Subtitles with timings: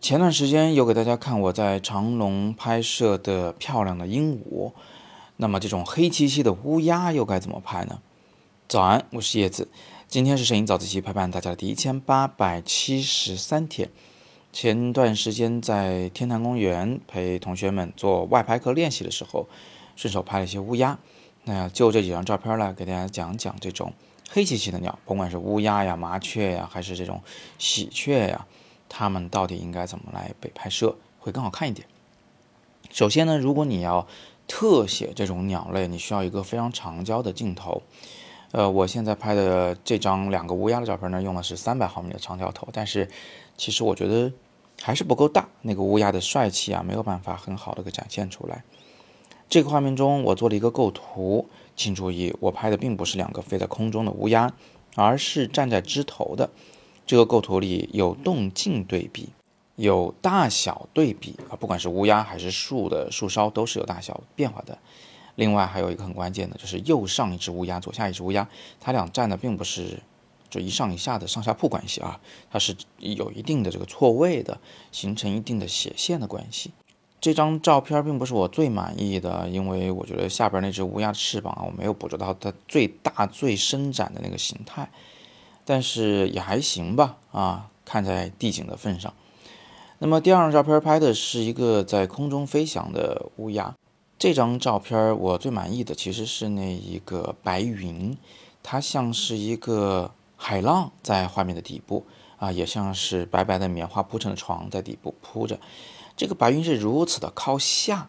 [0.00, 4.72] 前段时间有给大家看我在长隆拍摄的漂亮的鹦鹉，
[5.36, 8.00] 那么这种黑漆漆的乌鸦又该怎么拍呢？
[8.68, 9.68] 早安，我是叶子，
[10.08, 13.90] 今天是摄影早自习陪伴大家的第一千八百七十三天。
[14.52, 19.48] 前段时间在天坛公园陪同学们做外拍课练习的时候，
[19.96, 20.98] 顺手拍了一些乌鸦。
[21.44, 23.92] 那就这几张照片来给大家讲讲这种
[24.34, 27.20] 黑漆漆的鸟，甭管是乌鸦呀、麻雀呀，还是这种
[27.58, 28.46] 喜鹊呀。
[28.88, 31.86] 它们到底应该怎么来被拍摄会更好看一点？
[32.90, 34.06] 首先呢，如果你要
[34.48, 37.82] 特写这种鸟类，你需要一个非常长焦的镜头。
[38.52, 43.10] 呃，我现在拍的这张两个乌鸦的照片呢，用的是三百毫米的长焦头，但是
[43.58, 44.32] 其实我觉得
[44.80, 48.64] 还是不够大，那个乌鸦的帅气啊，没有办法很好的给展现出来。
[49.52, 54.54] 这个画面中，我做了一个构图，请注意，我拍的并不是两个飞在空中的乌鸦，
[54.94, 56.48] 而是站在枝头的。
[57.04, 59.28] 这个构图里有动静对比，
[59.76, 64.78] 有大小对比啊，不管是乌鸦还是树的树梢都是有大小变化的。
[65.34, 68.48] 另外还有一个很关键的，就是右上一只乌鸦，左下一只乌鸦，
[68.80, 70.00] 它俩站的并不是
[70.48, 72.18] 就一上一下的上下铺关系啊，
[72.50, 74.58] 它是有一定的这个错位的，
[74.92, 76.70] 形成一定的斜线的关系。
[77.22, 84.90] 这张照片并不是我最满意的，因为我觉得下边那只乌鸦的翅膀啊，我没有捕捉到它最大最伸展的那个形态。
[85.64, 89.14] 但是也还行吧，啊，看在地景的份上。
[90.00, 93.72] 那么第二张照片拍的是一个在空中飞翔的乌鸦。
[94.18, 98.18] 这张照片我最满意的其实是那一个白云，
[98.64, 102.04] 它像是一个海浪在画面的底部
[102.38, 105.60] 啊，也像是白白的棉花铺成的床在底部铺着。
[106.22, 108.08] 这个白云是如此的靠下，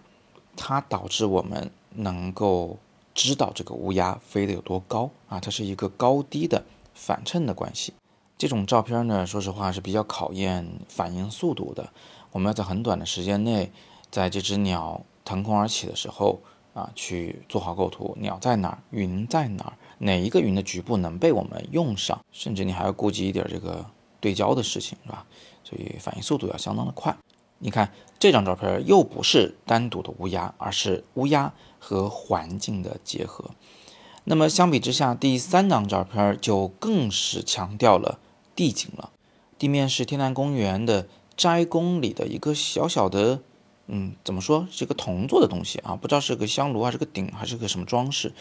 [0.55, 2.77] 它导致我们能够
[3.15, 6.63] 知道这个乌鸦飞得有多高啊，它是一个高低的。
[6.93, 7.91] 反衬的关系，
[8.37, 11.89] 这种照片呢，说实话是比较考验反应速度的。
[12.31, 13.71] 我们要在很短的时间内，
[14.11, 16.39] 在这只鸟腾空而起的时候
[16.75, 18.15] 啊，去做好构图。
[18.19, 18.77] 鸟在哪儿？
[18.91, 19.73] 云在哪儿？
[19.97, 22.23] 哪一个云的局部能被我们用上？
[22.31, 23.83] 甚至你还要顾及一点这个
[24.21, 25.25] 对焦的事情，是吧？
[25.63, 27.17] 所以反应速度要相当的快。
[27.63, 33.51] 你看这张照片又不是单独的乌鸦，而是乌鸦和环境的结合。
[34.25, 38.19] 那么相比之下，第三张照片就更是强调了
[38.53, 39.11] 地景了。
[39.57, 41.07] 地面是天坛公园的
[41.37, 43.39] 斋宫里的一个小小的，
[43.87, 45.95] 嗯，怎么说是个铜做的东西啊？
[45.95, 48.33] 不知道是个香炉还是个鼎还是个什么装饰。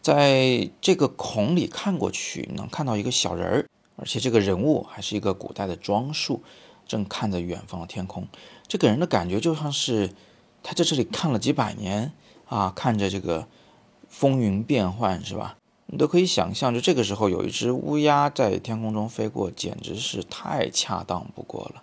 [0.00, 6.42] 在这个孔里看过去，能看到一个小人儿，而且这个人物还是一个古代的装束，
[6.86, 8.26] 正看着远方的天空。
[8.66, 10.12] 这给人的感觉就像是
[10.62, 12.12] 他在这里看了几百年
[12.48, 13.46] 啊，看着这个。
[14.08, 15.58] 风云变幻是吧？
[15.86, 21.82] 你都可以想象，就这个时候有一只乌鸦在天空中飞过，简直是太恰当不过了。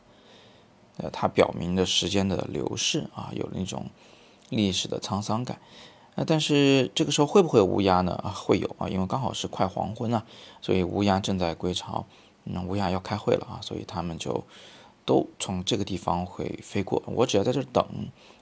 [0.97, 3.85] 呃，它表明着时间的流逝啊，有那种
[4.49, 5.59] 历史的沧桑感。
[6.15, 8.13] 呃，但是这个时候会不会有乌鸦呢？
[8.23, 10.25] 啊，会有啊，因为刚好是快黄昏了，
[10.59, 12.07] 所以乌鸦正在归巢。
[12.45, 14.43] 嗯，乌鸦要开会了啊，所以他们就
[15.05, 17.01] 都从这个地方会飞过。
[17.05, 17.85] 我只要在这等，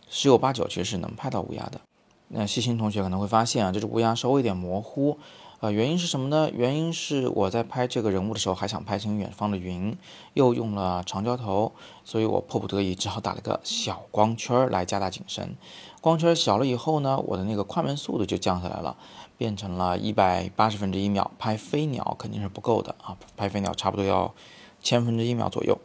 [0.10, 1.82] 十有八九其实是能拍到乌鸦的。
[2.30, 5.18] 那细心同学可能会发现啊，这只乌鸦稍微有点模糊，
[5.60, 6.50] 啊，原因是什么呢？
[6.54, 9.98] 原因是我在拍这个人物的时候，还想拍清远方的云，
[10.34, 11.74] 又用了长焦头，
[12.06, 15.58] 所以我迫不得已只好打了个小光圈来加大景深。
[16.00, 18.96] 光圈小了以后呢，我的那个快门速度就降下来了，
[19.38, 21.30] 变成了一百八十分之一秒。
[21.38, 24.34] 拍飞鸟肯定是不够的啊，拍飞鸟差不多要
[24.82, 25.78] 千分之一秒左右。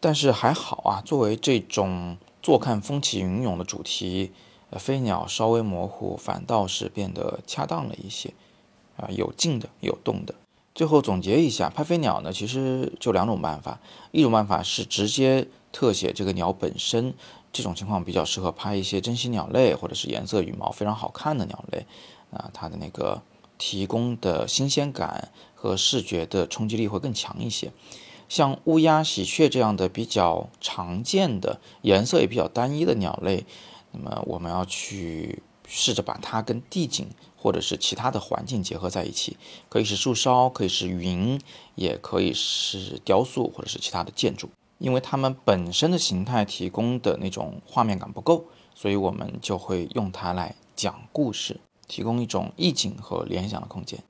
[0.00, 4.32] 但是还好啊，作为这种坐看风起云涌的主题。
[4.78, 8.32] 飞鸟稍微模糊，反倒是变得恰当了一些，
[8.96, 10.32] 啊，有静的，有动的。
[10.76, 13.80] 最后总结一下，拍飞鸟呢，其实就两种办法，
[14.12, 17.12] 一种办法是直接特写这个鸟本身，
[17.52, 21.84] 这种情况比较适合拍一些珍稀鸟类或者是颜色羽毛非常好看的鸟类，
[22.30, 23.20] 啊，它的那个
[23.58, 27.72] 提供的新鲜感和视觉的冲击力会更强一些。
[28.30, 33.44] 像乌鸦、喜鹊这样的比较常见的颜色也比较单一的鸟类。
[33.90, 39.36] 那么我们要去试着把它跟地景或者是其他的环境结合在一起，
[39.68, 41.40] 可以是树梢，可以是云，
[41.74, 44.48] 也可以是雕塑或者是其他的建筑，
[44.78, 48.44] 因为它们本身的形态提供的那种画面感不够，
[48.76, 54.00] 所以我们就会用它来讲故事，提供一种意境和联想的空间。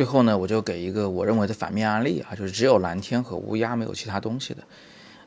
[0.00, 4.62] 最后呢，我就给一个我认为的反面案例啊，就是只有蓝天和乌鸦，没有其他东西的。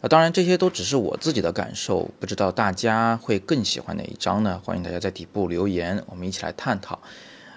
[0.01, 4.59] 啊，当然这些都只是我自己的感受，不知道大家会更喜欢哪一张呢？
[4.65, 6.97] 欢迎大家在底部留言，我们一起来探讨。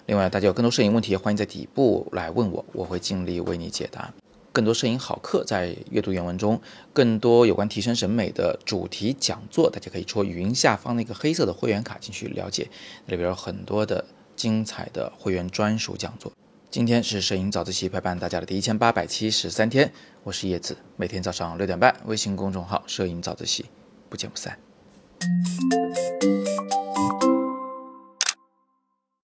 [0.05, 4.13] 另外，大家有更多摄影问题，欢迎在底部来问我，我会尽力为你解答。
[4.53, 6.61] 更多摄影好课在阅读原文中，
[6.93, 12.69] 更多有关提升审美的主题讲座，大家可以戳语音下方那个黑色的会员卡进去了解，
[13.07, 14.05] 那里边有很多的
[14.37, 16.31] 精彩的会员专属讲座。
[16.77, 19.91] 今天是摄影早自习陪伴大家的第一千八百七十三天，
[20.25, 23.65] 我是叶子，每天早上六点半，微信公众号“摄影早自习”，
[24.11, 24.59] 不见不散。